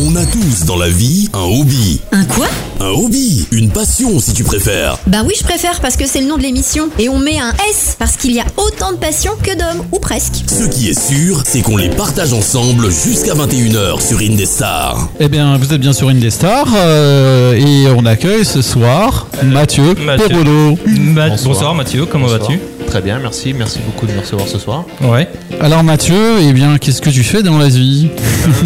[0.00, 2.00] On a tous dans la vie un hobby.
[2.12, 2.46] Un quoi?
[2.80, 4.96] Un hobby, une passion si tu préfères.
[5.08, 6.88] Bah oui, je préfère parce que c'est le nom de l'émission.
[7.00, 9.98] Et on met un S parce qu'il y a autant de passions que d'hommes, ou
[9.98, 10.34] presque.
[10.46, 15.08] Ce qui est sûr, c'est qu'on les partage ensemble jusqu'à 21h sur Indestar.
[15.18, 20.28] Eh bien, vous êtes bien sur Indestar euh, et on accueille ce soir Mathieu, Mathieu.
[20.28, 20.78] Perrolo.
[20.86, 21.48] Ma- Bonsoir.
[21.54, 21.74] bonsoir.
[21.74, 22.40] Mathieu, comment Bonsoir.
[22.42, 22.60] vas-tu?
[22.88, 23.52] Très bien, merci.
[23.52, 24.84] Merci beaucoup de me recevoir ce soir.
[25.02, 25.28] Ouais.
[25.60, 28.08] Alors Mathieu, eh bien, qu'est-ce que tu fais dans la vie?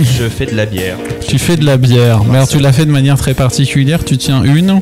[0.00, 0.96] Je fais de la bière
[1.26, 2.22] Tu fais de la bière.
[2.24, 4.04] Mais alors, tu l'as fait de manière très particulière.
[4.04, 4.80] Tu tiens une,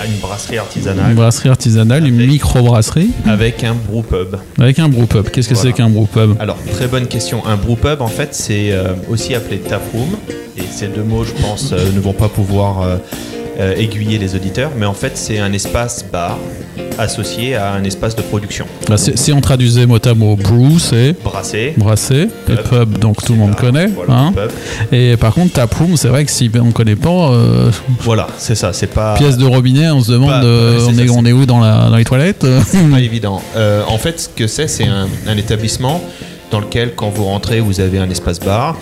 [0.00, 4.36] à une brasserie une artisanale brasserie artisanale, une micro-brasserie, avec un brewpub.
[4.58, 5.28] avec un brewpub.
[5.28, 5.70] Qu'est-ce que Voilà.
[5.70, 7.44] c'est qu'un brewpub Alors, très bonne question.
[7.46, 10.16] Un brewpub, en fait, c'est euh, aussi appelé taproom.
[10.56, 12.96] Et ces deux mots, je pense, euh, ne vont pas pouvoir euh,
[13.60, 14.70] euh, aiguiller les auditeurs.
[14.76, 16.38] Mais en fait, c'est un espace bar
[16.98, 18.66] associé à un espace de production.
[18.88, 21.74] Bah, Si on traduisait mot à mot, brew, c'est Brassé.
[21.76, 22.62] brasser, et Pub.
[22.68, 23.86] pub, donc tout le monde connaît.
[23.86, 24.32] là, Voilà, hein.
[24.32, 24.50] pub.
[24.92, 28.72] Et par contre, taproom, c'est vrai que si on connaît pas, euh, Voilà, c'est ça.
[28.72, 29.14] C'est pas.
[29.14, 31.46] pièce de robinet, on se demande Pas- euh, on, ça, est, c'est- on est où
[31.46, 32.46] dans, la, dans les toilettes
[32.90, 33.40] pas évident.
[33.88, 36.00] En fait, ce que c'est, c'est un, un établissement
[36.50, 38.76] dans lequel, quand vous rentrez, vous avez un espace bar,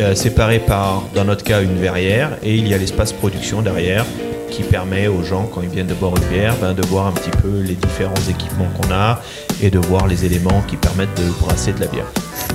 [0.00, 4.04] euh, séparé par, dans notre cas, une verrière, et il y a l'espace production derrière
[4.50, 7.12] qui permet aux gens, quand ils viennent de boire une bière, ben, de voir un
[7.12, 9.20] petit peu les différents équipements qu'on a
[9.62, 12.06] et de voir les éléments qui permettent de brasser de la bière.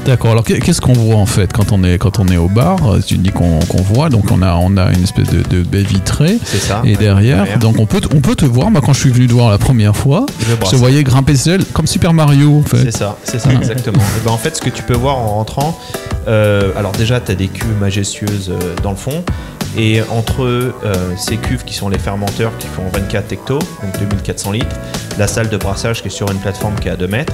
[0.06, 0.32] D'accord.
[0.32, 2.78] Alors qu'est- qu'est-ce qu'on voit en fait quand on est quand on est au bar?
[2.86, 3.60] Euh, Tu dis qu'on
[3.94, 6.38] voit, donc on a on a une espèce de, de baie vitrée.
[6.44, 6.82] C'est ça.
[6.86, 8.70] Et ouais, derrière, donc on peut, on peut te voir.
[8.72, 11.64] Moi, quand je suis venu te voir la première fois, Je te voyais grimper ailes
[11.74, 12.84] comme Super Mario, en fait.
[12.84, 13.98] C'est ça, c'est ça, exactement.
[14.18, 15.80] Et ben, en fait, ce que tu peux voir en rentrant,
[16.28, 19.24] euh, alors déjà, tu as des cuves majestueuses euh, dans le fond.
[19.78, 20.72] Et entre euh,
[21.18, 24.76] ces cuves qui sont les fermenteurs qui font 24 hectos, donc 2400 litres,
[25.18, 27.34] la salle de brassage qui est sur une plateforme qui est à 2 mètres,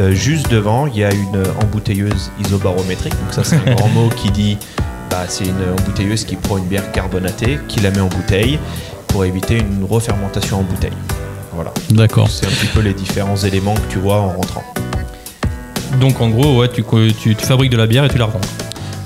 [0.00, 3.12] euh, juste devant, il y a une embouteilleuse isobarométrique.
[3.12, 4.56] Donc, ça, c'est un grand mot qui dit
[5.10, 8.58] bah, c'est une embouteilleuse qui prend une bière carbonatée, qui la met en bouteille
[9.08, 10.96] pour éviter une refermentation en bouteille.
[11.52, 11.72] Voilà.
[11.90, 12.30] D'accord.
[12.30, 14.64] C'est un petit peu les différents éléments que tu vois en rentrant.
[16.00, 16.82] Donc en gros, ouais, tu,
[17.20, 18.40] tu, tu fabriques de la bière et tu la revends.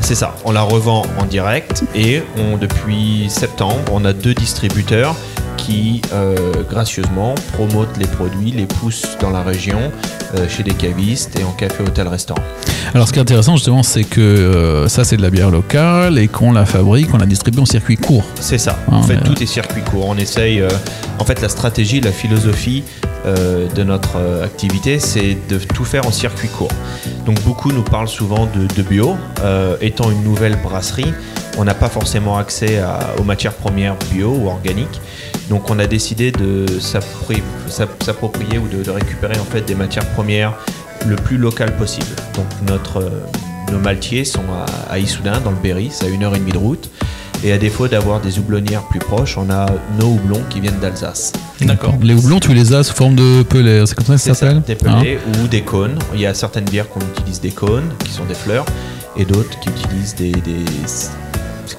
[0.06, 5.16] C'est ça, on la revend en direct et on, depuis septembre, on a deux distributeurs
[5.56, 6.36] qui euh,
[6.70, 9.90] gracieusement promotent les produits, les poussent dans la région,
[10.36, 12.40] euh, chez des cavistes et en café, hôtel, restaurant.
[12.94, 16.20] Alors, ce qui est intéressant justement, c'est que euh, ça, c'est de la bière locale
[16.20, 18.26] et qu'on la fabrique, on la distribue en circuit court.
[18.38, 20.06] C'est ça, Ah, en fait tout est circuit court.
[20.06, 20.62] On essaye,
[21.18, 22.84] en fait la stratégie, la philosophie
[23.24, 26.70] de notre activité, c'est de tout faire en circuit court.
[27.26, 29.16] Donc beaucoup nous parlent souvent de, bio.
[29.42, 31.12] Euh, étant une nouvelle brasserie,
[31.59, 32.81] on n'a pas forcément accès
[33.19, 35.00] aux matières premières bio ou organiques.
[35.50, 40.06] Donc on a décidé de s'appropri- s'app- s'approprier ou de, récupérer en fait des matières
[40.10, 40.54] premières
[41.06, 42.06] le plus local possible.
[42.36, 42.47] Donc
[42.97, 43.09] euh,
[43.72, 44.44] nos maltiers sont
[44.88, 46.91] à, à Issoudun, dans le Berry, c'est à une heure et demie de route.
[47.44, 49.66] Et à défaut d'avoir des houblonnières plus proches, on a
[50.00, 51.32] nos houblons qui viennent d'Alsace.
[51.60, 51.94] D'accord.
[52.02, 54.41] Les houblons, tu les as sous forme de pellet, c'est comme ça que ça C'est
[54.41, 55.98] ça, s'appelle des Hein pelés ou des cônes.
[56.14, 58.64] Il y a certaines bières qu'on utilise des cônes, qui sont des fleurs,
[59.16, 60.32] et d'autres qui utilisent des,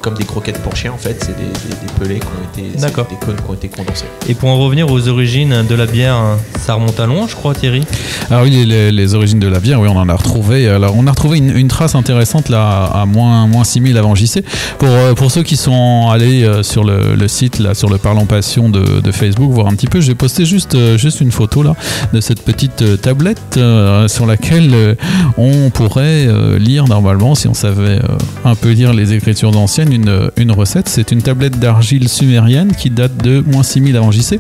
[0.01, 1.17] comme des croquettes pour chiens en fait.
[1.23, 3.07] C'est des, des, des pelés qui ont été, c'est D'accord.
[3.09, 4.05] des cônes qui ont été condensés.
[4.27, 6.17] Et pour en revenir aux origines de la bière,
[6.59, 7.83] ça remonte à loin, je crois, Thierry.
[8.29, 10.67] Alors oui, les, les origines de la bière, oui, on en a retrouvé.
[10.67, 14.43] Alors, on a retrouvé une, une trace intéressante là à moins, moins 6000 avant JC.
[14.79, 17.97] Pour, euh, pour ceux qui sont allés euh, sur le, le site, là, sur le
[17.97, 21.31] Parlant Passion de, de Facebook, voir un petit peu, j'ai posté juste, euh, juste une
[21.31, 21.75] photo là
[22.13, 24.95] de cette petite tablette euh, sur laquelle
[25.37, 29.76] on pourrait euh, lire normalement, si on savait euh, un peu lire les écritures anciennes,
[29.85, 30.89] une, recette.
[30.89, 34.39] C'est une tablette d'argile sumérienne qui date de moins 6000 avant JC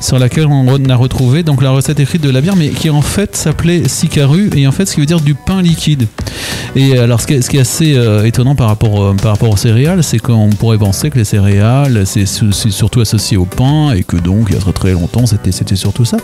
[0.00, 3.02] sur laquelle on a retrouvé donc la recette écrite de la bière, mais qui en
[3.02, 6.06] fait s'appelait sikaru et en fait ce qui veut dire du pain liquide.
[6.74, 10.02] Et alors ce qui est, assez euh, étonnant par rapport, euh, par rapport aux céréales,
[10.04, 14.46] c'est qu'on pourrait penser que les céréales c'est surtout associé au pain et que donc
[14.48, 16.18] il y a très très longtemps c'était surtout ça.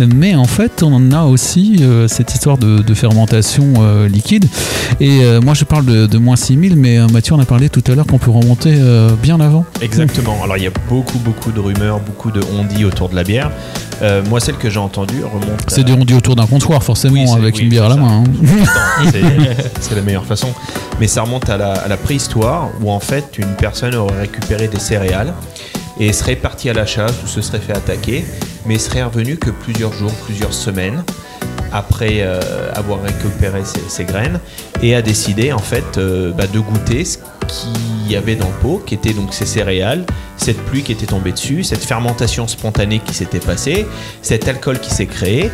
[0.00, 3.72] Mais en fait on en a aussi euh, cette histoire de, fermentation
[4.06, 4.44] liquide.
[5.00, 7.94] Et moi je parle de, de moins 6000, mais Mathieu on a parlé tout à
[7.94, 8.78] l'heure qu'on peut remonter
[9.22, 9.64] bien avant.
[9.80, 10.36] Exactement.
[10.44, 13.50] Alors il y a beaucoup beaucoup de rumeurs, beaucoup de on-dit autour de la bière.
[14.02, 15.60] Euh, moi celle que j'ai entendue remonte.
[15.66, 18.24] à- C'est dit autour d'un comptoir forcément Oui, avec oui, une bière à la main.
[18.24, 18.24] hein.
[19.80, 20.48] C'est- la meilleure façon.
[21.00, 24.68] Mais ça remonte à la, à la préhistoire où en fait une personne aurait récupéré
[24.68, 25.32] des céréales
[26.00, 28.24] et serait partie à la chasse ou se serait fait attaquer,
[28.66, 31.04] mais serait revenu que plusieurs jours, plusieurs semaines
[31.72, 32.40] après euh,
[32.74, 34.40] avoir récupéré ses, ses graines
[34.82, 38.54] et a décidé en fait euh, bah, de goûter ce qu'il y avait dans le
[38.60, 40.04] pot, qui était donc ces céréales,
[40.36, 43.86] cette pluie qui était tombée dessus, cette fermentation spontanée qui s'était passée,
[44.22, 45.50] cet alcool qui s'est créé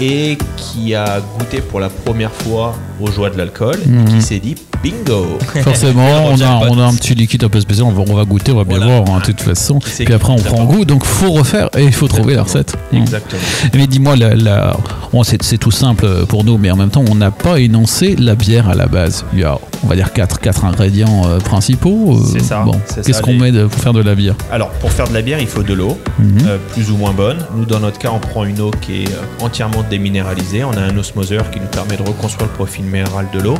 [0.00, 4.04] et qui a goûté pour la première fois aux joies de l'alcool et Mhm.
[4.06, 5.38] qui s'est dit bingo.
[5.62, 6.66] Forcément, on a, jackpot.
[6.70, 8.64] on a un petit liquide un peu spécial, on va, on va goûter, on va
[8.64, 9.00] bien Voilà.
[9.00, 9.78] voir hein, de toute façon.
[9.78, 12.74] Puis après, on prend goût, donc faut refaire et il faut trouver la recette.
[12.92, 13.40] Exactement.
[13.74, 14.76] Mais dis-moi, la, la-
[15.12, 18.16] bon, c'est c'est tout simple pour nous, mais en même temps, on n'a pas énoncé
[18.16, 19.24] la bière à la base.
[19.34, 22.16] Il y a, on va dire, quatre, quatre ingrédients euh, principaux.
[22.16, 22.72] euh, C'est ça, Bon,
[23.04, 24.34] qu'est-ce qu'on met de- pour faire de la bière?
[24.50, 26.38] Alors, pour faire de la bière, il faut de l'eau, Mhm.
[26.46, 27.38] euh, plus ou moins bonne.
[27.54, 29.08] Nous, dans notre cas, on prend une eau qui est
[29.40, 30.64] entièrement déminéralisée.
[30.64, 33.58] On a un osmoseur qui nous permet de reconstruire le profil minéral de l'eau,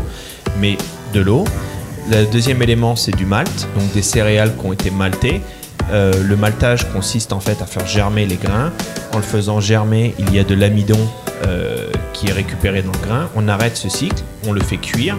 [0.61, 0.77] mais
[1.15, 1.45] de l'eau.
[2.11, 5.41] Le deuxième élément, c'est du malt, donc des céréales qui ont été maltées.
[5.93, 8.71] Le maltage consiste en fait à faire germer les grains.
[9.13, 10.99] En le faisant germer, il y a de l'amidon
[11.47, 13.29] euh, qui est récupéré dans le grain.
[13.35, 15.17] On arrête ce cycle, on le fait cuire,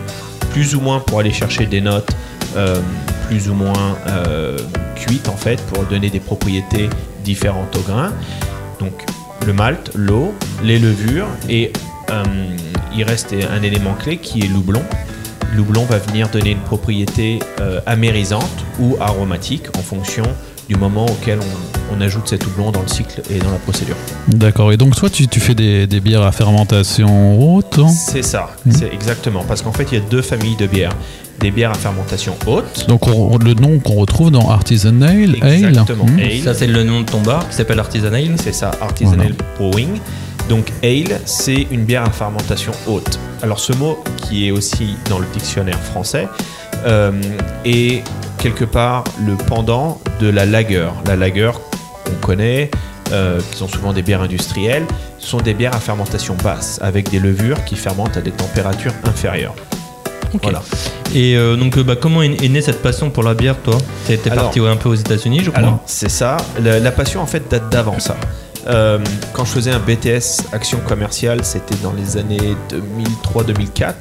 [0.51, 2.11] plus ou moins pour aller chercher des notes
[2.55, 2.79] euh,
[3.27, 4.57] plus ou moins euh,
[4.95, 6.89] cuites en fait, pour donner des propriétés
[7.23, 8.11] différentes au grain.
[8.79, 8.93] Donc
[9.45, 10.33] le malt, l'eau,
[10.63, 11.71] les levures et
[12.95, 14.83] il reste un élément clé qui est l'houblon.
[15.55, 17.39] L'houblon va venir donner une propriété
[17.87, 20.23] amérisante ou aromatique en fonction
[20.69, 23.95] du moment auquel on, on ajoute cet houblon dans le cycle et dans la procédure.
[24.27, 24.71] D'accord.
[24.71, 28.55] Et donc, toi, tu, tu fais des, des bières à fermentation haute hein C'est ça,
[28.65, 28.71] Mhm.
[28.73, 29.43] c'est exactement.
[29.47, 30.93] Parce qu'en fait, il y a deux familles de bières.
[31.39, 32.85] Des bières à fermentation haute.
[32.87, 35.65] Donc, on- le nom qu'on retrouve dans Artisan Ale, Ale.
[35.65, 36.05] Exactement.
[36.05, 36.19] Hmm.
[36.19, 36.41] Ale.
[36.43, 38.35] Ça, c'est le nom de ton bar qui s'appelle Artisan Ale.
[38.41, 39.99] C'est ça, artisanal brewing.
[40.49, 43.17] Donc ale, c'est une bière à fermentation haute.
[43.41, 46.27] Alors ce mot qui est aussi dans le dictionnaire français
[46.85, 47.11] euh,
[47.63, 48.03] est
[48.39, 50.89] quelque part le pendant de la lager.
[51.07, 51.72] La lager qu'on
[52.23, 52.71] connaît,
[53.11, 54.85] euh, qui sont souvent des bières industrielles,
[55.19, 59.55] sont des bières à fermentation basse avec des levures qui fermentent à des températures inférieures.
[60.41, 60.63] Voilà.
[61.13, 63.77] Et euh, donc, euh, bah, comment est, est née cette passion pour la bière, toi?
[64.07, 65.61] T'es parti ouais, un peu aux États-Unis, je crois.
[65.61, 66.37] Alors, c'est ça.
[66.63, 68.15] La, la passion, en fait, date d'avant ça.
[68.65, 68.97] Euh,
[69.33, 73.93] quand je faisais un BTS action commerciale, c'était dans les années 2003-2004.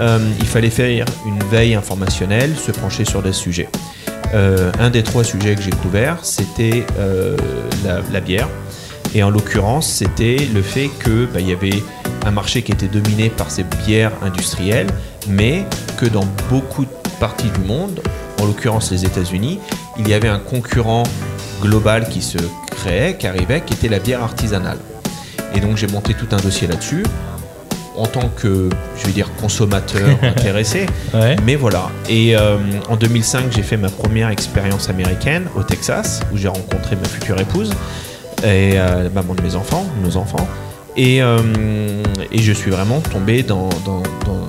[0.00, 3.68] euh, il fallait faire une veille informationnelle, se pencher sur des sujets.
[4.34, 7.36] Euh, un des trois sujets que j'ai couverts, c'était euh,
[8.12, 8.48] la, bière.
[9.14, 11.82] Et en l'occurrence, c'était le fait que bah, y avait
[12.26, 14.88] un marché qui était dominé par ces bières industrielles,
[15.28, 15.64] mais
[15.96, 16.90] que dans beaucoup de
[17.20, 18.00] parties du monde,
[18.40, 19.60] en l'occurrence les États-Unis,
[19.98, 21.04] il y avait un concurrent
[21.62, 22.38] global qui se
[22.70, 24.78] créait, qui arrivait, qui était la bière artisanale.
[25.54, 27.04] Et donc j'ai monté tout un dossier là-dessus
[27.98, 30.86] en tant que, je vais dire, consommateur intéressé.
[31.12, 31.36] Ouais.
[31.44, 31.90] Mais voilà.
[32.08, 32.56] Et euh,
[32.88, 37.40] en 2005, j'ai fait ma première expérience américaine au Texas, où j'ai rencontré ma future
[37.40, 37.72] épouse
[38.44, 40.48] et euh, la maman de mes enfants, nos enfants.
[40.96, 41.38] Et, euh,
[42.32, 44.48] et je suis vraiment tombé dans, dans, dans,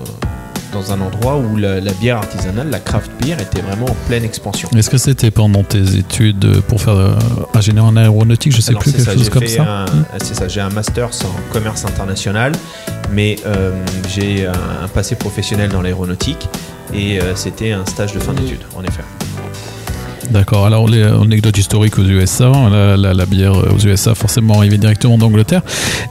[0.74, 4.24] dans un endroit où la, la bière artisanale, la craft beer, était vraiment en pleine
[4.24, 4.70] expansion.
[4.76, 7.16] Est-ce que c'était pendant tes études pour faire euh,
[7.54, 9.86] ingénieur en aéronautique, je sais Alors, plus, quelque ça, chose comme ça un-
[10.24, 12.52] C'est ça, j'ai un master en commerce international,
[13.12, 13.72] mais euh,
[14.14, 14.52] j'ai un,
[14.84, 16.48] un passé professionnel dans l'aéronautique
[16.94, 19.04] et euh, c'était un stage de fin d'études, en effet.
[20.32, 20.66] D'accord.
[20.66, 25.18] Alors, les anecdotes historiques aux USA, la, la- la bière aux USA forcément arrivée directement
[25.18, 25.62] d'Angleterre.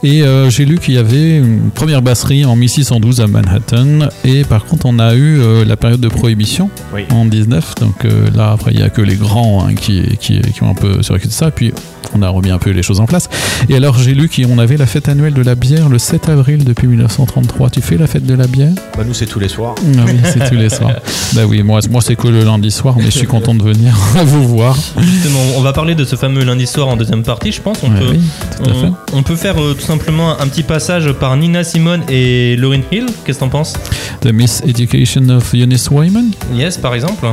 [0.03, 4.09] Et euh, j'ai lu qu'il y avait une première brasserie en 1612 à Manhattan.
[4.25, 7.03] Et par contre, on a eu euh, la période de prohibition Oui.
[7.11, 7.75] en 19.
[7.75, 10.69] Donc euh, là, après, il n'y a que les grands hein, qui, qui, qui ont
[10.69, 11.49] un peu survécu de ça.
[11.51, 11.73] Puis
[12.13, 13.29] on a remis un peu les choses en place.
[13.69, 16.63] Et alors, j'ai lu qu'on avait la fête annuelle de la bière le 7 avril
[16.65, 17.69] depuis 1933.
[17.69, 18.71] Tu fais la fête de la bière?
[18.97, 19.75] Bah, nous, c'est tous les soirs.
[19.97, 20.91] Ah oui, c'est tous les soirs.
[21.35, 23.95] Bah oui, moi, moi c'est que le lundi soir, mais je suis content de venir
[24.23, 24.75] vous voir.
[24.97, 27.77] Justement, on va parler de ce fameux lundi soir en deuxième partie, je pense.
[27.83, 28.19] On, Ouais, peut, oui,
[28.57, 28.91] tout à fait.
[29.13, 32.81] on, on peut faire euh, tout simplement un petit passage par Nina Simone et Lauryn
[32.91, 33.05] Hill.
[33.25, 33.73] Qu'est-ce que t'en penses?
[34.21, 36.31] The Miss Education of Eunice Wyman.
[36.53, 37.27] Yes, par exemple.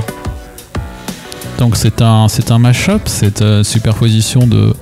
[1.58, 4.74] Donc c'est un c'est un mashup, c'est une superposition de,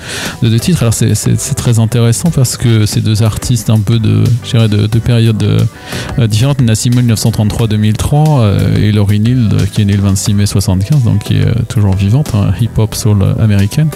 [0.42, 0.82] de deux titres.
[0.82, 1.14] Alors c'est,
[1.56, 5.42] très intéressant parce que ces deux artistes un peu de de, de périodes
[6.18, 10.34] euh, différentes, Nina Simone 1933-2003 euh, et Lauryn Hill euh, qui est née le 26
[10.34, 13.88] mai 75, donc qui est euh, toujours vivante, hein, hip-hop soul américaine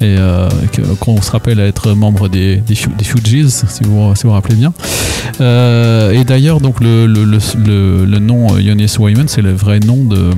[0.00, 0.16] et
[1.00, 4.32] qu'on se rappelle à être membre des des, Fu- des Fugees si vous si vous
[4.32, 4.72] rappelez bien.
[5.40, 10.30] Et d'ailleurs, donc le, le, le, le, nom Eunice Wyman, c'est le vrai nom de,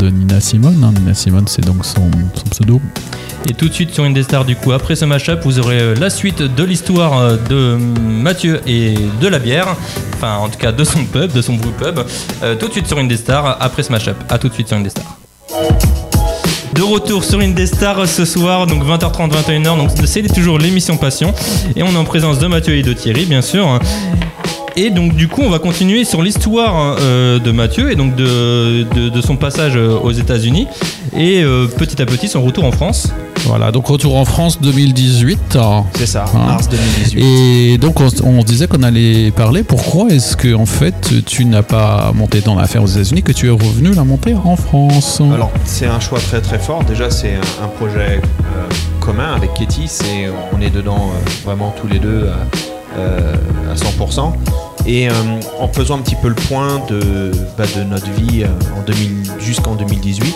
[0.00, 0.82] de Nina Simone.
[0.84, 0.92] hein.
[0.98, 2.80] Nina Simone, c'est donc son, son pseudo.
[3.48, 6.10] Et tout de suite sur Indestar, du coup, après ce mashup, vous aurez euh, la
[6.10, 9.76] suite de l'histoire euh, de Mathieu et de la bière.
[10.14, 12.00] Enfin, en tout cas, de son pub, de son brew pub.
[12.42, 14.16] Euh, tout de suite sur Indestar, après ce mashup.
[14.28, 15.18] À tout de suite sur Indestar.
[16.74, 19.76] De retour sur Indestar ce soir, donc 20h30, 21h.
[19.76, 21.32] Donc c'est toujours l'émission Passion.
[21.76, 23.78] Et on est en présence de Mathieu et de Thierry, bien sûr.
[24.74, 29.20] Et donc du coup, on va continuer sur l'histoire euh, de Mathieu et donc de,
[29.22, 30.66] son passage aux États-Unis
[31.16, 31.44] et
[31.78, 33.12] petit à petit son retour en France.
[33.44, 35.58] Voilà, donc retour en France 2018.
[35.94, 36.38] C'est ça, Ah.
[36.38, 37.20] mars 2018.
[37.22, 39.62] Et donc on, disait qu'on allait parler.
[39.62, 43.46] Pourquoi est-ce que en fait tu n'as pas monté ton affaire aux États-Unis, que tu
[43.46, 45.20] es revenu la monter en France?
[45.32, 46.82] Alors, c'est un choix très très fort.
[46.84, 48.68] Déjà, c'est un, un projet euh,
[49.00, 49.86] commun avec Katie.
[49.86, 53.34] C'est, on est dedans euh, vraiment tous les deux à, euh,
[53.70, 54.32] à 100%.
[54.88, 55.12] Et euh,
[55.58, 59.24] en faisant un petit peu le point de, bah, de notre vie euh, en 2000
[59.40, 60.34] jusqu'en 2018,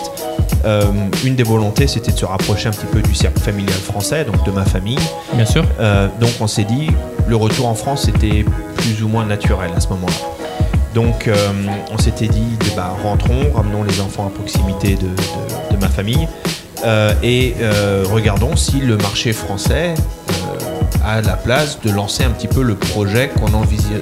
[0.65, 0.83] euh,
[1.23, 4.43] une des volontés, c'était de se rapprocher un petit peu du cercle familial français, donc
[4.45, 4.99] de ma famille.
[5.33, 5.63] Bien sûr.
[5.79, 6.87] Euh, donc on s'est dit,
[7.27, 8.45] le retour en France était
[8.77, 10.13] plus ou moins naturel à ce moment-là.
[10.93, 11.35] Donc euh,
[11.91, 15.87] on s'était dit, eh ben, rentrons, ramenons les enfants à proximité de, de- de ma
[15.89, 16.27] famille
[17.23, 17.53] et
[18.11, 19.93] regardons si le marché français
[21.05, 24.01] a la place de lancer un petit peu le projet qu'on envisionne.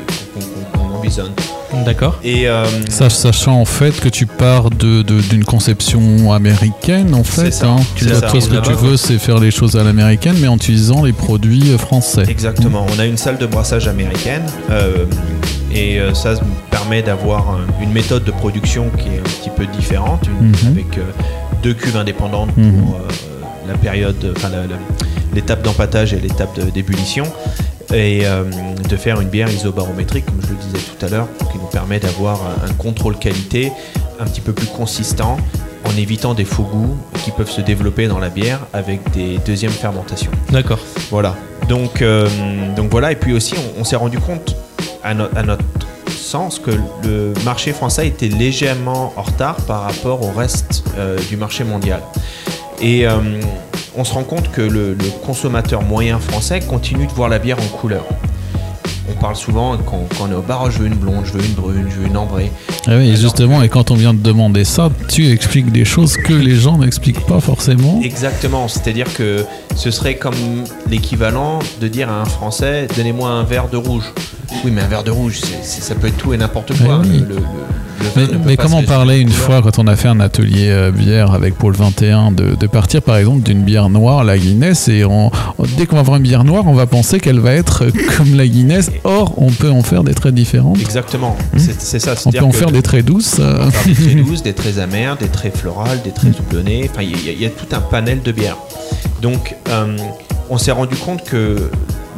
[1.86, 2.18] D'accord.
[2.24, 7.24] Et euh, Sach- Sachant en fait que tu pars de- de- d'une conception américaine en
[7.24, 7.52] fait.
[7.52, 7.78] Ça, hein.
[7.98, 11.14] toi, ce que tu veux c'est faire les choses à l'américaine mais en utilisant les
[11.14, 12.24] produits euh, français.
[12.28, 12.86] Exactement.
[12.96, 15.06] On a une salle de brassage américaine euh,
[15.74, 16.38] et ça me
[16.72, 20.56] permet d'avoir un- une méthode de production qui est un petit peu différente, une- Mhm.
[20.74, 21.02] avec euh,
[21.64, 22.82] deux cuves indépendantes Mhm.
[22.82, 23.08] pour euh,
[23.68, 24.50] la période, enfin
[25.36, 27.26] l'étape d'empattage et l'étape de- d'ébullition.
[27.94, 28.44] Et euh,
[28.88, 32.00] de faire une bière isobarométrique, comme je le disais tout à l'heure, qui nous permet
[32.00, 33.72] d'avoir un, contrôle qualité
[34.20, 35.38] un petit peu plus consistant
[35.86, 39.72] en évitant des faux goûts qui peuvent se développer dans la bière avec des deuxièmes
[39.72, 40.32] fermentations.
[40.52, 40.80] D'accord.
[41.10, 41.36] Voilà.
[41.68, 42.28] Donc, euh,
[42.76, 43.12] donc voilà.
[43.12, 44.56] Et puis aussi, on, on s'est rendu compte,
[45.04, 45.64] à, no- à notre
[46.12, 46.72] sens, que
[47.04, 52.02] le marché français était légèrement en retard par rapport au reste euh, du marché mondial.
[52.82, 53.14] Et euh,
[54.00, 57.58] on se rend compte que le, le consommateur moyen français continue de voir la bière
[57.60, 58.06] en couleur.
[59.10, 61.34] On parle souvent, quand, quand on est au bar, Oh, je veux une blonde, je
[61.34, 62.50] veux une brune, je veux une ambrée.
[62.88, 66.32] Ah oui, justement, et quand on vient de demander ça, tu expliques des choses que
[66.32, 68.00] les gens n'expliquent pas forcément.
[68.02, 69.44] Exactement, c'est-à-dire que
[69.76, 74.14] ce serait comme l'équivalent de dire à un Français donnez-moi un verre de rouge.
[74.66, 77.00] Oui, mais un verre de rouge, ça peut être tout et n'importe quoi.
[77.00, 77.20] Oui.
[77.20, 77.42] Le- le- le-
[78.02, 80.70] le vin Mais, mais comme on parlait une fois quand on a fait un atelier
[80.70, 84.88] euh, bière avec Pôle 21 de, de partir par exemple d'une bière noire, la Guinness,
[84.88, 85.30] et on-
[85.78, 87.86] dès qu'on va voir une bière noire, on va penser qu'elle va être
[88.18, 88.90] comme la Guinness.
[89.04, 90.80] Or, on peut en faire des très différentes.
[90.80, 92.16] Exactement, c'est c'est ça.
[92.26, 93.36] On peut en faire des très douces.
[93.40, 93.60] euh.
[93.62, 96.90] on peut faire des très douces, des très amères, des très florales, des très houblonnées.
[96.92, 98.58] Enfin, il y, a- il y a tout un panel de bières.
[99.22, 99.98] Donc, euh,
[100.50, 101.70] on s'est rendu compte que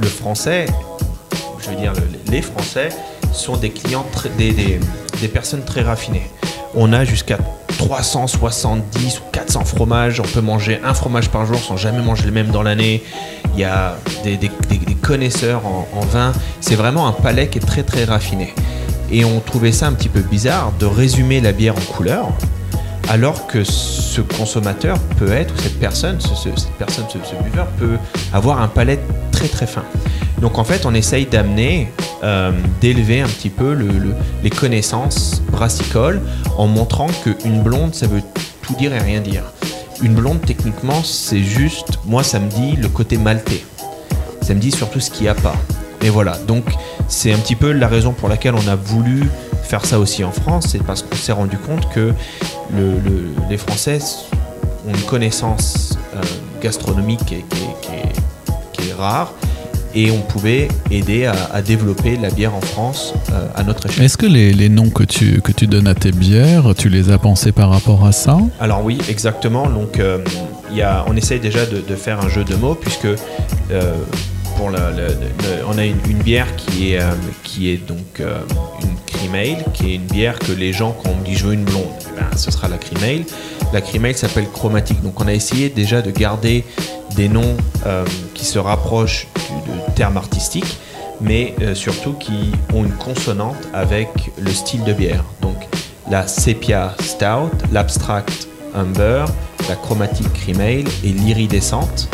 [0.02, 0.68] le français,
[1.64, 2.90] je veux dire, le- les Français
[3.34, 4.06] sont des clients,
[4.38, 4.80] des,
[5.28, 6.30] personnes très raffinées.
[6.76, 7.38] On a jusqu'à
[7.78, 10.20] 370 ou 400 fromages.
[10.20, 13.04] On peut manger un fromage par jour sans jamais manger le même dans l'année.
[13.54, 14.40] Il y a des,
[15.02, 16.32] connaisseurs en, en vin.
[16.60, 18.54] C'est vraiment un palais qui est très très raffiné.
[19.12, 22.30] Et on trouvait ça un petit peu bizarre de résumer la bière en couleurs,
[23.10, 27.68] alors que ce consommateur peut être, ou cette personne, ce- ce- cette personne, ce, buveur
[27.78, 27.98] peut
[28.34, 29.00] avoir un palais
[29.32, 29.84] très très fin.
[30.40, 31.92] Donc en fait, on essaye d'amener,
[32.24, 36.22] euh, d'élever un petit peu le- le- les connaissances brassicoles
[36.58, 38.22] en montrant qu'une blonde, ça veut
[38.62, 39.44] tout dire et rien dire.
[40.02, 43.64] Une blonde, techniquement, c'est juste, moi, ça me dit le côté maltais.
[44.42, 45.56] Ça me dit surtout ce qu'il n'y a pas.
[46.04, 46.64] Et voilà, donc
[47.08, 49.30] c'est un petit peu la raison pour laquelle on a voulu
[49.64, 52.14] faire ça aussi en France, c'est parce qu'on s'est rendu compte que
[52.76, 54.00] le- le- les Français
[54.88, 56.22] ont une connaissance euh,
[56.62, 59.34] gastronomique qui est, qui est- qui est- qui est rare
[59.94, 64.06] et on pouvait aider à, à développer la bière en France euh, à notre échelle.
[64.06, 67.12] Est-ce que les, les noms que tu, que tu donnes à tes bières, tu les
[67.12, 68.38] as pensés par rapport à ça?
[68.60, 69.70] Alors oui, exactement.
[69.70, 70.20] Donc euh,
[70.72, 73.08] il y a, on essaye déjà de, de faire un jeu de mots puisque
[74.58, 77.00] pour la- la- la- on a une, une bière qui est,
[77.44, 78.22] qui est donc
[78.84, 78.91] une
[79.74, 82.20] qui est une bière que les gens quand on dit je veux une blonde, eh
[82.20, 83.24] ben, ce sera la cream ale.
[83.74, 85.02] La cream ale s'appelle chromatique.
[85.02, 86.64] Donc on a essayé déjà de garder
[87.16, 90.78] des noms euh, qui se rapprochent du, de termes artistiques,
[91.22, 95.24] mais euh, surtout qui ont une consonante avec le style de bière.
[95.42, 95.58] Donc
[96.10, 99.26] la Sepia Stout, l'Abstract Amber,
[99.70, 102.10] la Chromatique Cream Ale et l'Iridescente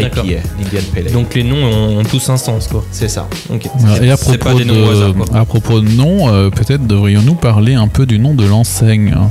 [0.00, 0.24] IPA, D'accord.
[0.24, 1.12] l'Indian Pale Ale.
[1.12, 2.84] Donc les noms ont, ont tous un sens, quoi.
[2.90, 3.28] c'est ça.
[3.50, 3.66] Ok.
[4.02, 5.38] Et à C'est pas propos, des noms au hasard, de, quoi.
[5.38, 9.14] à propos de nom, euh, peut-être devrions-nous parler un peu du nom de l'enseigne.
[9.16, 9.30] hein.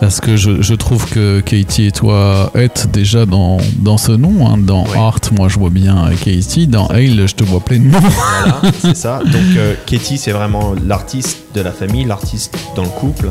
[0.00, 4.46] Parce que je, je trouve que Katie et toi êtes déjà dans, dans ce nom.
[4.48, 4.58] hein.
[4.58, 4.84] Dans.
[4.96, 6.66] Art, moi je vois bien Katie.
[6.66, 7.98] Dans Ale, je te vois pleinement.
[8.00, 9.20] Voilà, c'est ça.
[9.24, 13.30] Donc euh, Katie, c'est vraiment l'artiste de la famille, l'artiste dans le couple.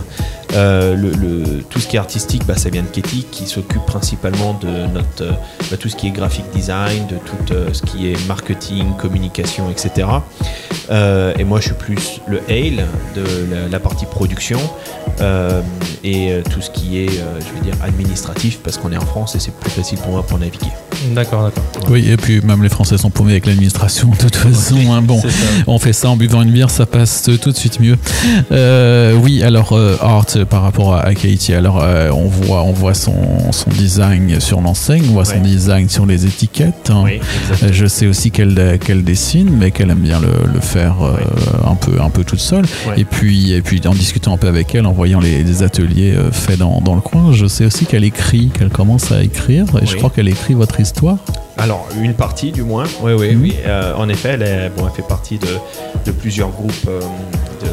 [0.54, 3.86] Euh, le, le- tout ce qui est artistique, bah, ça vient de Katie qui s'occupe
[3.86, 5.32] principalement de notre, euh,
[5.70, 9.70] bah, tout ce qui est graphic design, de tout euh, ce qui est marketing, communication,
[9.70, 10.08] etc.
[10.90, 14.60] Euh, et moi, je suis plus le Hale de la, la partie production
[15.22, 15.62] euh,
[16.04, 19.36] et tout ce qui est, euh, je vais dire, administratif parce qu'on est en France
[19.36, 20.68] et c'est plus facile pour moi pour naviguer.
[21.16, 21.64] D'accord, d'accord.
[21.90, 24.76] Oui, et puis même les Français sont paumés avec l'administration de toute façon.
[24.94, 25.02] hein.
[25.02, 25.20] Bon,
[25.68, 27.98] on fait ça en buvant une bière, ça passe tout de suite mieux.
[28.52, 32.64] Euh, oui, alors euh, Art euh, par rapport à, à Katie, alors euh, on voit,
[32.64, 36.90] on voit son, son design sur l'enseigne, on voit son design sur les étiquettes.
[36.90, 37.02] hein.
[37.06, 37.20] Oui.
[37.64, 41.14] Euh, Je sais aussi qu'elle qu'elle dessine, mais qu'elle aime bien le, le faire euh,
[41.66, 42.66] un peu un peu toute seule.
[42.88, 43.00] Ouais.
[43.02, 46.14] Et puis et puis en discutant un peu avec elle, en voyant les, les ateliers
[46.16, 49.66] euh, faits dans, dans le coin, je sais aussi qu'elle écrit, qu'elle commence à écrire.
[49.82, 51.18] Et je crois qu'elle écrit votre histoire.
[51.58, 52.86] Alors, une partie du moins.
[53.04, 53.56] Oui, oui, oui.
[53.68, 55.48] Euh, en effet, elle, est- bon, elle fait partie de,
[56.06, 57.00] de plusieurs groupes euh,
[57.62, 57.68] de,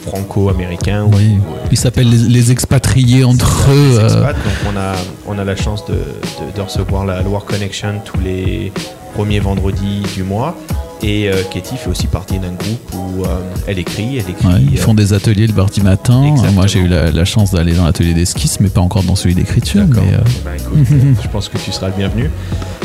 [0.00, 1.04] franco-américains.
[1.04, 1.34] ou- Oui.
[1.38, 3.98] ou- Ils s'appellent les, les expatriés entre eux.
[3.98, 4.34] euh, expats.
[4.36, 4.94] Donc, on a,
[5.26, 8.72] on a la chance de, de- de recevoir la Loire Connection tous les
[9.14, 10.56] premiers vendredis du mois.
[11.02, 13.26] Et euh, Katie fait aussi partie d'un groupe où euh,
[13.66, 14.18] elle écrit.
[14.18, 16.22] Elle écrit ouais, ils euh, font des ateliers le mardi matin.
[16.24, 16.52] Exactement.
[16.52, 19.34] Moi, j'ai eu la, la chance d'aller dans l'atelier d'esquisse, mais pas encore dans celui
[19.34, 19.84] d'écriture.
[19.84, 20.04] D'accord.
[20.06, 20.86] mais, euh, Bah, écoute,
[21.22, 22.30] je pense que tu seras le bienvenu.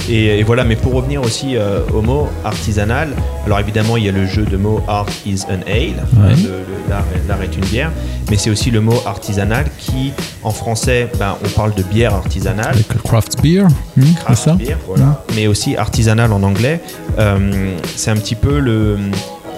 [0.09, 3.09] Et, et voilà, mais pour revenir aussi euh, au mot artisanal,
[3.45, 6.97] alors évidemment, il y a le jeu de mots art is an ale, hein, Ouais.
[7.27, 7.91] l'art est une bière,
[8.29, 12.67] mais c'est aussi le mot artisanal qui, en français, ben, on parle de bière artisanale.
[12.75, 13.63] avec craft beer,
[13.97, 14.53] hmm, craft ça?
[14.53, 16.79] beer, voilà, mais aussi artisanal en anglais.
[17.17, 18.99] Euh, c'est un petit peu le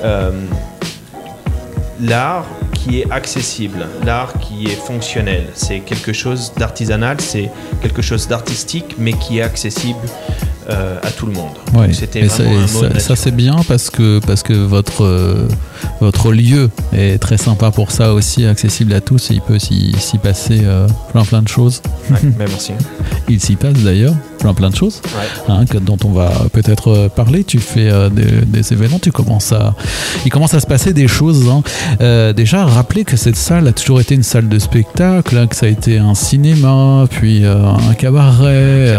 [0.05, 0.31] euh,
[1.99, 5.47] l'art qui est accessible, l'art qui est fonctionnel.
[5.53, 7.51] C'est quelque chose d'artisanal, c'est
[7.81, 9.99] quelque chose d'artistique, mais qui est accessible
[10.69, 11.55] euh, à tout le monde.
[11.73, 11.91] Ouais.
[11.91, 15.47] C'était ça, c'est bien parce que, parce que votre, euh,
[15.99, 19.93] votre lieu est très sympa pour ça aussi, accessible à tous et il peut s'y
[20.23, 21.81] passer euh, plein plein de choses.
[22.09, 22.71] Ouais, ben, merci.
[23.27, 25.53] Il s'y passe d'ailleurs plein plein de choses Ouais.
[25.53, 27.43] hein, que- dont on va peut-être euh, parler.
[27.43, 29.75] Tu fais euh, des, des événements, tu commences à,
[30.25, 31.47] il commence à se passer des choses.
[31.49, 31.61] hein.
[32.01, 35.55] Euh, déjà, rappeler que cette salle a toujours été une salle de spectacle, hein, que
[35.55, 37.55] ça a été un cinéma, puis euh,
[37.89, 38.95] un cabaret,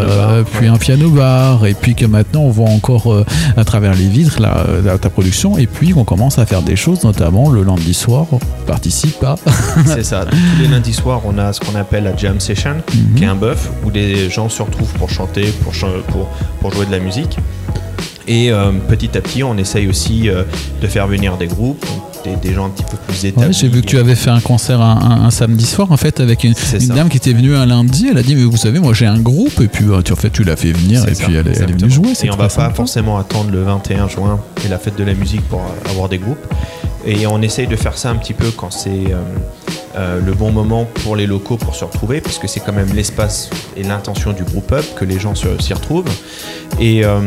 [0.53, 0.75] puis ouais.
[0.75, 3.25] un piano-bar, et puis que maintenant on voit encore
[3.57, 6.77] à travers les vitres la, la- ta production, et puis qu'on commence à faire des
[6.77, 9.37] choses, notamment le lundi soir, on participe à.
[9.87, 10.25] C'est ça.
[10.29, 13.15] Tous les lundis soirs, on a ce qu'on appelle la jam session, Mhm.
[13.15, 15.28] qui est un buff où les gens se retrouvent pour chanter,
[15.63, 16.29] pour, chan- pour,
[16.61, 17.37] pour jouer de la musique.
[18.27, 20.43] Et euh, petit à petit, on essaye aussi euh,
[20.83, 21.85] de faire venir des groupes,
[22.25, 23.47] des, des gens un petit peu plus établis.
[23.47, 25.97] Ouais, J'ai vu que tu avais fait un concert un, un- un samedi soir en
[25.97, 26.53] fait avec une,
[26.89, 28.09] dame qui était venue un lundi.
[28.11, 30.17] Elle a dit mais vous savez moi j'ai un groupe et puis euh, tu, en
[30.17, 32.13] fait tu l'as fait venir et ça, puis elle, est- elle est venue jouer.
[32.23, 35.43] Et on va pas forcément attendre le 21 juin et la fête de la musique
[35.49, 36.37] pour avoir des groupes.
[37.07, 39.23] Et on essaye de faire ça un petit peu quand c'est euh,
[39.99, 42.93] euh, le bon moment pour les locaux pour se retrouver, parce que c'est quand même
[42.95, 46.05] l'espace et l'intention du groupe up que les gens s'y retrouvent.
[46.81, 47.21] Et, euh,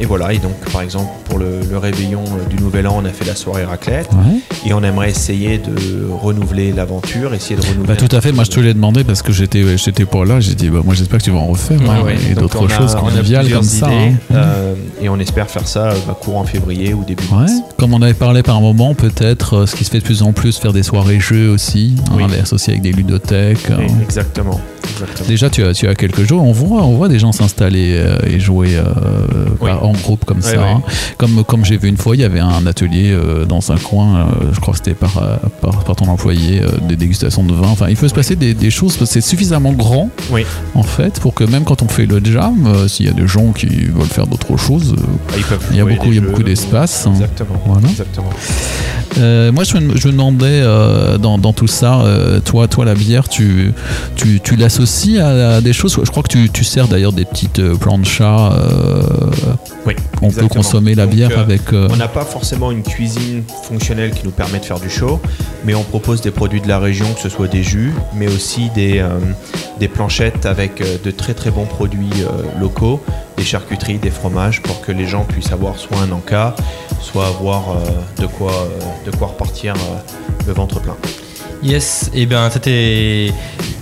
[0.00, 3.04] et voilà, et donc par exemple pour le, le réveillon euh, du Nouvel An, on
[3.04, 4.08] a fait la soirée raclette.
[4.12, 4.40] Ouais.
[4.66, 7.86] Et on aimerait essayer de renouveler l'aventure, essayer de renouveler.
[7.88, 8.32] Bah, tout à fait.
[8.32, 10.40] Moi, je te l'ai demandé parce que j'étais, j'étais pas là.
[10.40, 12.16] J'ai dit, bah, moi, j'espère que tu vas en refaire Ouais, hein, ouais.
[12.30, 13.86] et d'autres choses conviviales comme ça.
[13.86, 14.34] idées, hein.
[14.34, 17.52] euh, et on espère faire ça bah, courant février ou début mars.
[17.78, 20.32] Comme on avait parlé par un moment, peut-être ce qui se fait de plus en
[20.32, 22.24] plus, faire des soirées jeux aussi, Oui.
[22.30, 23.70] les associer avec des ludothèques.
[23.70, 23.86] hein.
[24.02, 24.60] Exactement.
[24.90, 25.28] Exactement.
[25.28, 26.42] Déjà, tu as, tu as quelques jours.
[26.42, 28.84] On voit, on voit des gens s'installer euh, et jouer euh,
[29.60, 29.70] Oui.
[29.70, 30.62] en groupe comme ça.
[30.62, 30.82] hein.
[31.18, 34.28] Comme, comme j'ai vu une fois, il y avait un atelier euh, dans un coin,
[34.52, 35.12] je crois que c'était par,
[35.60, 37.68] par, par ton employé, des dégustations de vin.
[37.68, 40.44] Enfin, il peut se passer des, des choses, c'est suffisamment grand, Oui.
[40.74, 43.52] en fait, pour que même quand on fait le jam, s'il y a des gens
[43.52, 44.94] qui veulent faire d'autres choses,
[45.48, 47.12] peuvent Il y a beaucoup- des il y a jeux, beaucoup ou- d'espace, hein.
[47.14, 47.60] Exactement.
[47.66, 47.88] Voilà.
[47.88, 48.30] Exactement.
[49.52, 50.62] Moi, je me, je me demandais
[51.20, 52.02] dans, dans tout ça,
[52.44, 53.72] toi, toi, la bière, tu,
[54.16, 55.98] tu, tu l'associes à, à des choses.
[56.02, 58.52] Je crois que tu, tu sers d'ailleurs des petites euh, planchas.
[58.52, 59.02] Euh,
[59.86, 59.94] Oui.
[60.22, 61.72] on peut consommer la bière euh, avec.
[61.72, 65.20] euh, On n'a pas forcément une cuisine fonctionnelle qui nous permet de faire du chaud,
[65.64, 68.70] mais on propose des produits de la région, que ce soit des jus, mais aussi
[68.74, 69.08] des, euh,
[69.78, 73.00] des planchettes avec de très très bons produits euh, locaux,
[73.36, 76.54] des charcuteries, des fromages, pour que les gens puissent avoir soit un encas,
[77.00, 80.96] soit avoir euh, de, quoi, euh, de quoi repartir euh, le ventre plein.
[81.62, 83.32] Yes, et bien c'était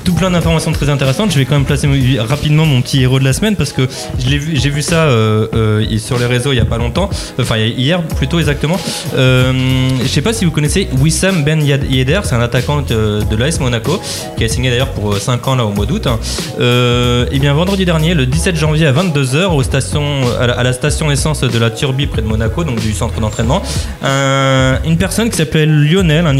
[0.05, 1.31] tout plein d'informations très intéressantes.
[1.33, 3.83] Je vais quand même placer rapidement mon petit héros de la semaine parce que
[4.19, 6.79] je l'ai vu- j'ai vu ça euh, euh, sur les réseaux il y a pas
[6.79, 7.09] longtemps,
[7.39, 8.77] enfin hier plutôt exactement.
[9.17, 9.53] Euh,
[10.03, 14.01] je sais pas si vous connaissez Wissam Ben Yedder, c'est un attaquant de, l'AS Monaco
[14.37, 16.07] qui a signé d'ailleurs pour 5 ans là au mois d'août.
[16.07, 16.19] hein.
[16.61, 20.03] Euh, et bien vendredi dernier, le 17 janvier à 22h au station,
[20.39, 23.63] à, la, station essence de la Turbie près de Monaco, donc du centre d'entraînement,
[24.03, 26.37] un- une personne qui s'appelle Lionel, un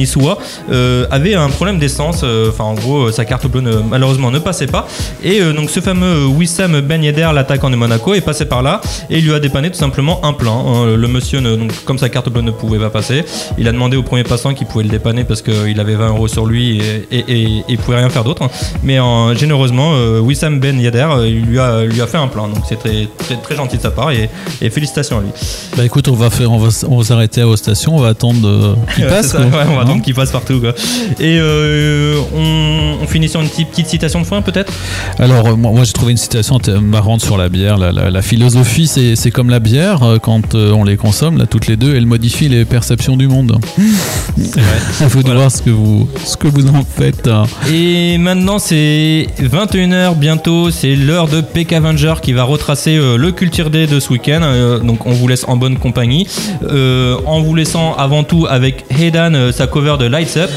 [0.71, 2.25] euh, avait un problème d'essence.
[2.49, 4.87] Enfin, en gros, sa carte ne- malheureusement ne passait pas.
[5.25, 8.81] Et euh, donc, ce fameux Wissam Ben Yedder, l'attaquant de Monaco, est passé par là
[9.11, 10.53] et il lui a dépanné tout simplement un plein.
[10.53, 10.97] hein.
[10.97, 13.25] Le monsieur, ne- donc, comme sa carte bleue ne pouvait pas passer,
[13.59, 16.29] il a demandé au premier passant qu'il pouvait le dépanner parce qu'il avait 20 euros
[16.29, 17.25] sur lui et,
[17.69, 18.49] il pouvait rien faire d'autre.
[18.83, 22.49] Mais euh, généreusement, euh, Wissam Ben Yedder, euh, lui a, lui a fait un plein.
[22.49, 24.29] Donc, c'est très, très, très gentil de sa part et,
[24.61, 25.31] et félicitations à lui.
[25.77, 28.09] Bah écoute, on va faire, on va, on va s'arrêter à vos stations, on va
[28.09, 29.29] attendre euh, qu'il passe.
[29.29, 29.47] ça, quoi.
[29.61, 30.61] ouais, on va Hein attendre qu'il passe partout.
[30.61, 30.71] Quoi.
[31.19, 34.73] Et euh, on, on finit sur une petite, citation de fin peut-être?
[35.19, 37.79] Alors, euh, moi, moi, j'ai trouvé une citation marrante sur la bière.
[37.79, 41.39] La, la- la philosophie, c'est c'est comme la bière, euh, quand euh, on les consomme,
[41.39, 43.59] là, toutes les deux, elle modifie les perceptions du monde.
[44.37, 45.05] C'est vrai.
[45.05, 47.27] À vous de voir ce que vous, ce que vous en faites.
[47.29, 47.45] hein.
[47.71, 53.33] Et maintenant c'est 21h bientôt, c'est l'heure de Peck Avenger qui va retracer euh, le
[53.33, 54.41] Culture Day de ce week-end.
[54.43, 56.27] Euh, donc on vous laisse en bonne compagnie.
[56.63, 60.51] Euh, en vous laissant avant tout avec Haydan, sa cover de Lights Up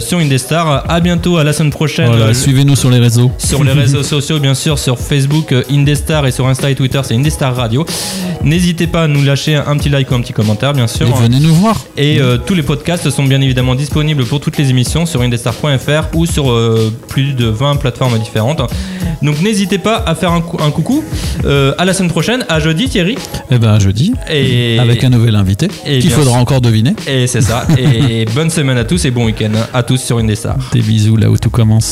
[0.00, 0.84] sur Indestar.
[0.88, 2.01] À bientôt, à la semaine prochaine.
[2.06, 3.30] Voilà, Euh, Suivez-nous sur les réseaux.
[3.38, 7.00] sur les réseaux sociaux, bien sûr, sur Facebook, euh, Indestar et sur Insta et Twitter,
[7.04, 7.84] c'est Indestar Radio.
[8.42, 11.06] N'hésitez pas à nous lâcher un petit like ou un petit commentaire, bien sûr.
[11.06, 11.84] Et venez nous voir.
[11.96, 16.14] Et euh, tous les podcasts sont bien évidemment disponibles pour toutes les émissions sur indestar.fr
[16.14, 16.52] ou sur
[17.08, 18.62] plus de 20 plateformes différentes.
[19.22, 21.04] Donc n'hésitez pas à faire un, cou- un coucou.
[21.78, 23.16] À la semaine prochaine, à jeudi Thierry.
[23.50, 26.40] Eh ben, jeudi, Et, avec un nouvel invité qu'il faudra sûr.
[26.40, 26.94] encore deviner.
[27.06, 27.66] et c'est ça.
[27.78, 30.56] Et bonne semaine à tous et bon week-end à tous sur Indestar.
[30.72, 31.91] Des bisous là où tout commence.